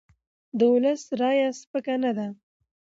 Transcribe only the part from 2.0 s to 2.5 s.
نه ده